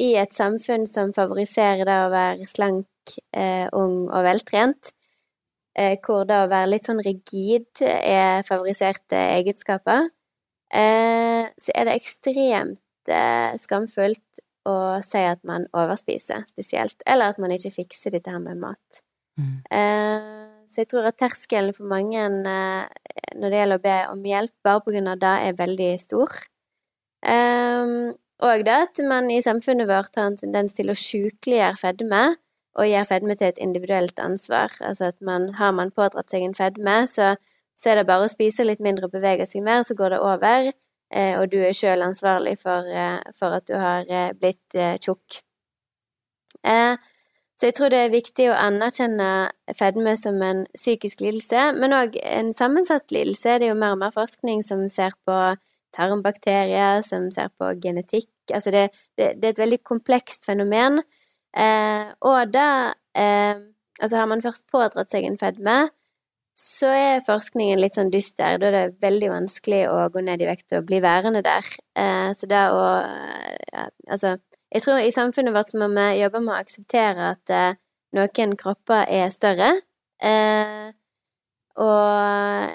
[0.00, 2.88] I et samfunn som favoriserer det å være slank,
[3.34, 4.92] eh, ung og veltrent,
[5.76, 10.21] eh, hvor det å være litt sånn rigid er favoriserte egenskaper, eh,
[10.72, 17.52] så er det ekstremt eh, skamfullt å si at man overspiser, spesielt, eller at man
[17.54, 19.02] ikke fikser dette her med mat.
[19.40, 19.58] Mm.
[19.72, 24.26] Eh, så jeg tror at terskelen for mange eh, når det gjelder å be om
[24.28, 26.36] hjelp, bare på grunn av det, er veldig stor.
[27.22, 32.22] Um, og det at man i samfunnet vårt har en tendens til å sjukeliggjøre fedme,
[32.72, 34.72] og gjøre fedme til et individuelt ansvar.
[34.80, 37.34] Altså at man, har man pådratt seg en fedme, så,
[37.82, 40.20] så er det bare å spise litt mindre og bevege seg mer, så går det
[40.22, 40.68] over,
[41.10, 45.42] eh, og du er sjøl ansvarlig for, eh, for, at du har eh, blitt tjukk.
[46.62, 49.26] Så jeg tror det er viktig å anerkjenne
[49.78, 53.58] fedme som en psykisk lidelse, men òg en sammensatt lidelse.
[53.58, 55.36] Det er jo mer og mer forskning som ser på
[55.94, 58.30] tarmbakterier, som ser på genetikk.
[58.50, 61.02] Altså det, det, det er et veldig komplekst fenomen.
[62.22, 62.68] Og da
[64.02, 65.76] Altså, har man først pådratt seg en fedme,
[66.58, 68.58] så er forskningen litt sånn dyster.
[68.60, 71.68] Da er det veldig vanskelig å gå ned i vekt og bli værende der.
[71.98, 72.82] Eh, så det å
[73.72, 74.36] ja, Altså,
[74.72, 77.78] jeg tror i samfunnet vårt så må vi jobbe med å akseptere at eh,
[78.16, 79.70] noen kropper er større,
[80.20, 80.92] eh,
[81.80, 82.72] og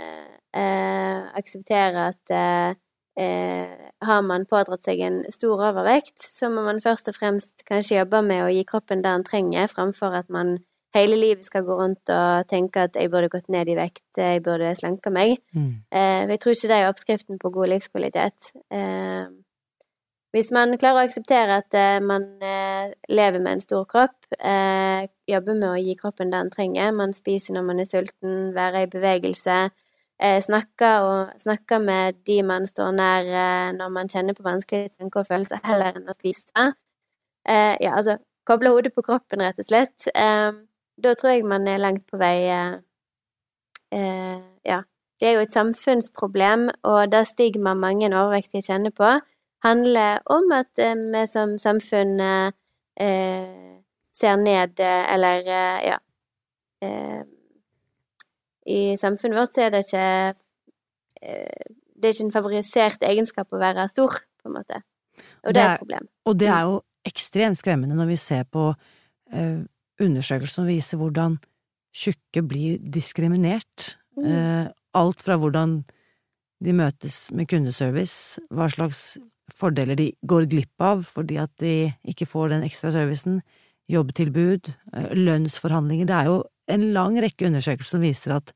[0.57, 2.77] eh, akseptere at eh,
[4.07, 8.21] har man pådratt seg en stor overvekt, så må man først og fremst kanskje jobbe
[8.25, 10.57] med å gi kroppen det den trenger, framfor at man
[10.97, 14.43] hele livet skal gå rundt og tenke at jeg burde gått ned i vekt, jeg
[14.45, 15.37] burde slanka meg.
[15.55, 15.73] Mm.
[15.91, 18.51] Eh, jeg tror ikke det er oppskriften på god livskvalitet.
[18.73, 19.27] Eh,
[20.35, 25.07] hvis man klarer å akseptere at eh, man eh, lever med en stor kropp, eh,
[25.29, 28.83] jobber med å gi kroppen det den trenger, man spiser når man er sulten, være
[28.85, 29.59] i bevegelse,
[30.17, 33.27] snakke, og, snakke med de man står nær
[33.77, 36.63] når man kjenner på vanskelige tanker og følelser, heller enn å spise.
[37.45, 38.15] ja, altså
[38.49, 40.07] koble hodet på kroppen, rett og slett.
[40.97, 42.79] Eh, da tror jeg man er langt på vei eh,
[43.91, 44.81] eh, Ja.
[45.19, 49.19] Det er jo et samfunnsproblem, og det stigma mange overvektige kjenner på,
[49.63, 52.51] handler om at eh, vi som samfunn eh,
[54.13, 55.97] ser ned, eh, eller eh, ja
[58.65, 60.33] I samfunnet vårt så er det ikke
[61.19, 64.83] Det er ikke en favorisert egenskap å være stor, på en måte.
[65.41, 66.07] Og det, er et problem.
[66.25, 68.75] Og det er jo ekstremt skremmende når vi ser på
[70.03, 71.37] undersøkelser som viser hvordan
[71.97, 73.95] tjukke blir diskriminert.
[74.17, 74.25] Mm.
[74.25, 74.65] Eh,
[74.97, 75.79] alt fra hvordan
[76.63, 79.17] de møtes med kundeservice, hva slags
[79.53, 83.41] fordeler de går glipp av fordi at de ikke får den ekstra servicen,
[83.87, 88.51] jobbtilbud, eh, lønnsforhandlinger Det er jo en lang rekke undersøkelser som viser at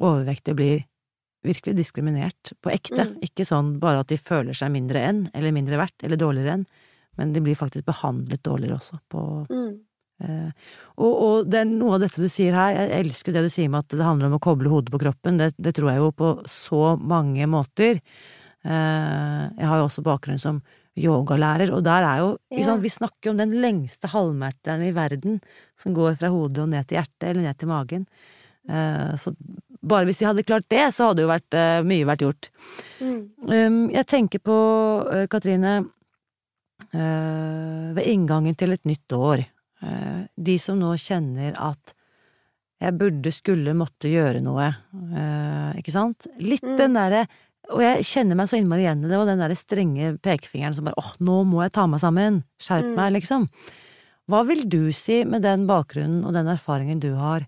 [0.00, 0.86] overvektige blir
[1.46, 3.06] virkelig diskriminert på ekte.
[3.06, 3.20] Mm.
[3.24, 6.66] Ikke sånn bare at de føler seg mindre enn, eller mindre verdt, eller dårligere enn,
[7.20, 9.72] men de blir faktisk behandlet dårligere også på, mm.
[10.20, 10.50] Uh,
[11.00, 13.70] og, og, det er noe av dette du sier her, jeg elsker det du sier
[13.72, 16.10] med at det handler om å koble hodet på kroppen, det, det tror jeg jo
[16.16, 18.02] på så mange måter.
[18.60, 20.60] Uh, jeg har jo også bakgrunn som
[21.00, 22.66] yogalærer, og der er jo ja.
[22.66, 25.38] sant, Vi snakker jo om den lengste halvmeteren i verden
[25.80, 28.04] som går fra hodet og ned til hjertet, eller ned til magen.
[28.68, 29.32] Uh, så
[29.80, 31.56] bare hvis vi hadde klart det, så hadde jo vært,
[31.88, 32.50] mye vært gjort.
[33.00, 33.22] Mm.
[33.48, 34.58] Um, jeg tenker på,
[35.32, 35.78] Katrine,
[36.90, 41.94] ved inngangen til et nytt år Eh, de som nå kjenner at
[42.80, 46.26] jeg burde, skulle, måtte gjøre noe, eh, ikke sant?
[46.40, 46.76] Litt mm.
[46.80, 47.22] den derre
[47.70, 50.88] og jeg kjenner meg så innmari igjen i det, og den der strenge pekefingeren som
[50.88, 52.96] bare åh, nå må jeg ta meg sammen, skjerp mm.
[52.96, 53.46] meg, liksom.
[54.30, 57.46] Hva vil du si med den bakgrunnen og den erfaringen du har?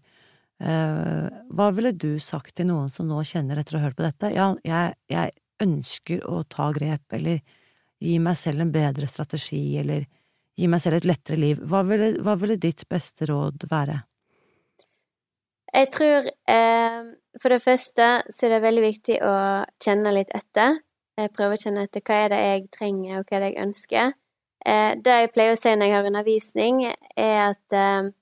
[0.62, 4.06] Eh, hva ville du sagt til noen som nå kjenner etter å ha hørt på
[4.06, 7.42] dette, ja, jeg, jeg ønsker å ta grep, eller
[8.02, 10.06] gi meg selv en bedre strategi, eller
[10.58, 14.02] gi meg selv et lettere liv, hva ville, hva ville ditt beste råd være?
[15.72, 16.98] Jeg tror eh,
[17.40, 19.36] for det første så er det veldig viktig å
[19.80, 20.82] kjenne litt etter.
[21.16, 23.62] Jeg prøver å kjenne etter hva er det jeg trenger, og hva er det jeg
[23.62, 24.12] ønsker.
[24.68, 26.82] Eh, det jeg pleier å si når jeg har undervisning,
[27.16, 28.12] er at eh,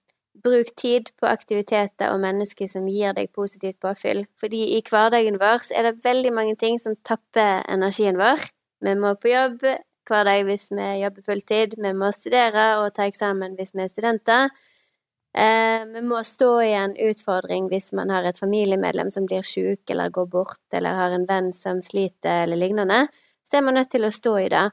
[0.40, 4.24] bruk tid på aktiviteter og mennesker som gir deg positivt påfyll.
[4.40, 8.46] Fordi i hverdagen vår så er det veldig mange ting som tapper energien vår.
[8.80, 9.66] Vi må på jobb,
[10.08, 11.76] hver dag hvis vi jobber fulltid.
[11.78, 14.50] Vi må studere og ta eksamen hvis vi er studenter.
[15.34, 19.90] Eh, vi må stå i en utfordring hvis man har et familiemedlem som blir syk
[19.90, 23.04] eller går bort, eller har en venn som sliter eller lignende.
[23.46, 24.66] Så er man nødt til å stå i det.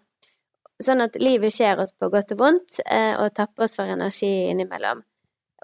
[0.83, 4.49] Sånn at livet skjer oss på godt og vondt, eh, og tapper oss for energi
[4.49, 5.03] innimellom.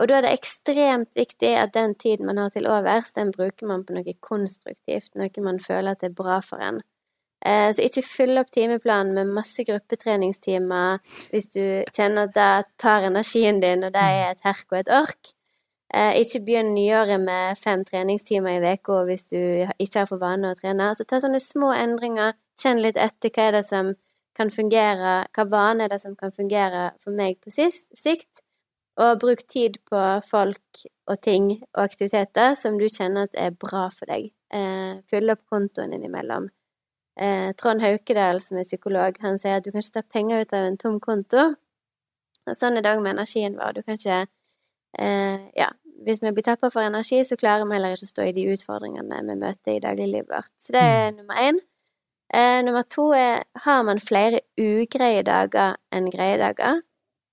[0.01, 3.69] Og da er det ekstremt viktig at den tiden man har til overs, den bruker
[3.69, 6.81] man på noe konstruktivt, noe man føler at er bra for en.
[7.45, 11.01] Eh, så ikke fyll opp timeplanen med masse gruppetreningstimer
[11.33, 14.91] hvis du kjenner at det tar energien din, og det er et herk og et
[14.93, 15.33] ork.
[15.93, 19.41] Eh, ikke begynn nyåret med fem treningstimer i uka hvis du
[19.77, 20.93] ikke har for vane å trene.
[20.95, 23.91] Så ta sånne små endringer, kjenn litt etter hva er det som
[24.37, 28.41] kan fungere, hva vane er det som kan fungere for meg på sikt,
[28.97, 33.87] og bruk tid på folk og ting og aktiviteter som du kjenner at er bra
[33.93, 34.31] for deg.
[34.53, 36.49] Eh, fyll opp kontoen innimellom.
[37.19, 40.53] Eh, Trond Haukedal, som er psykolog, han sier at du kan ikke ta penger ut
[40.53, 41.51] av en tom konto.
[42.47, 43.77] Og sånn er det òg med energien vår.
[43.77, 44.25] Du kan ikke
[44.99, 45.69] eh, Ja,
[46.03, 48.47] hvis vi blir tappa for energi, så klarer vi heller ikke å stå i de
[48.53, 50.51] utfordringene vi møter i dagliglivet vårt.
[50.59, 51.21] Så det er mm.
[51.21, 51.61] nummer én.
[52.33, 56.81] Eh, nummer to er har man flere ugreie dager enn greie dager.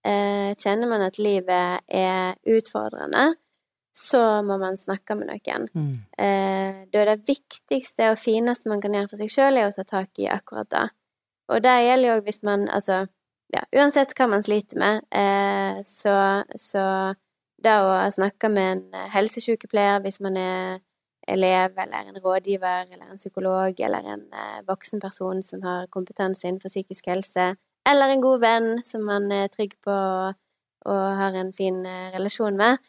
[0.05, 3.35] Eh, kjenner man at livet er utfordrende,
[3.97, 5.67] så må man snakke med noen.
[5.75, 5.95] Mm.
[6.19, 9.75] Eh, da er det viktigste og fineste man kan gjøre for seg sjøl, er å
[9.75, 10.85] ta tak i akkurat det.
[11.51, 13.01] Og det gjelder jo hvis man Altså,
[13.51, 16.15] ja, uansett hva man sliter med, eh, så,
[16.55, 16.85] så
[17.61, 20.79] det å snakke med en helsesykepleier hvis man er
[21.29, 26.47] elev eller en rådgiver eller en psykolog eller en eh, voksen person som har kompetanse
[26.49, 27.55] innenfor psykisk helse,
[27.89, 30.39] eller en god venn som man er trygg på og,
[30.89, 32.81] og har en fin eh, relasjon med.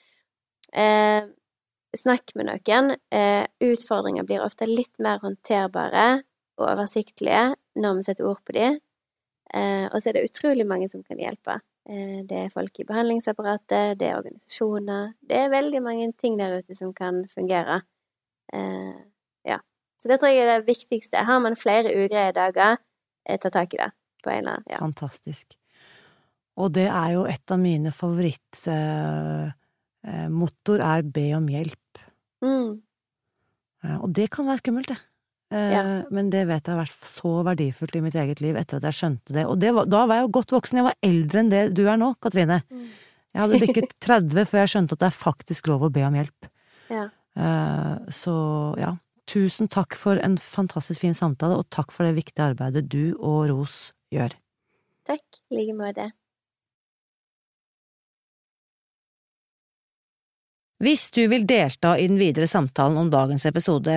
[0.72, 1.24] Eh,
[1.98, 2.96] snakk med noen.
[3.12, 6.24] Eh, utfordringer blir ofte litt mer håndterbare
[6.60, 7.52] og oversiktlige
[7.82, 8.80] når vi setter ord på dem.
[9.52, 11.60] Eh, og så er det utrolig mange som kan hjelpe.
[11.90, 16.60] Eh, det er folk i behandlingsapparatet, det er organisasjoner Det er veldig mange ting der
[16.62, 17.82] ute som kan fungere.
[18.54, 19.02] Eh,
[19.48, 19.60] ja.
[20.00, 21.26] Så det tror jeg er det viktigste.
[21.26, 22.78] Har man flere ugreie dager,
[23.28, 23.92] ta tak i det.
[24.24, 24.78] På en eller annen, ja.
[24.80, 25.58] Fantastisk.
[26.58, 27.92] Og det er jo et av mine
[30.02, 32.02] favorittmotor, er be om hjelp.
[32.41, 32.82] Mm.
[34.02, 34.97] Og det kan være skummelt, det.
[35.52, 35.84] Eh, ja.
[36.14, 38.99] Men det vet jeg har vært så verdifullt i mitt eget liv etter at jeg
[39.02, 39.45] skjønte det.
[39.49, 40.80] Og det var, da var jeg jo godt voksen.
[40.80, 42.62] Jeg var eldre enn det du er nå, Katrine.
[42.72, 42.86] Mm.
[43.32, 46.18] Jeg hadde bikket 30 før jeg skjønte at det er faktisk lov å be om
[46.18, 46.52] hjelp.
[46.91, 47.08] Ja.
[48.12, 48.34] Så
[48.76, 48.95] ja,
[49.32, 53.45] tusen takk for en fantastisk fin samtale, og takk for det viktige arbeidet du og
[53.52, 54.36] Ros gjør.
[55.08, 55.24] Takk.
[55.52, 56.12] I like måte.
[60.82, 63.96] Hvis du vil delta i den videre samtalen om dagens episode,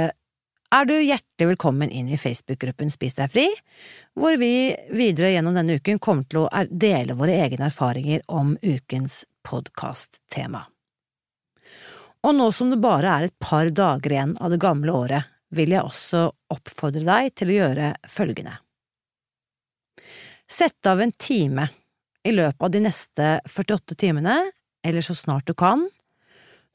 [0.75, 3.45] er du hjertelig velkommen inn i Facebook-gruppen Spis deg fri,
[4.13, 9.23] hvor vi videre gjennom denne uken kommer til å dele våre egne erfaringer om ukens
[9.49, 10.61] podkast-tema.
[12.29, 15.73] Og nå som det bare er et par dager igjen av det gamle året, vil
[15.73, 18.59] jeg også oppfordre deg til å gjøre følgende.
[20.45, 21.71] Sett av en time
[22.29, 24.41] i løpet av de neste 48 timene,
[24.85, 25.89] eller så snart du kan,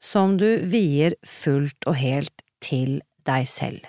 [0.00, 3.84] som du vier fullt og helt til deg selv.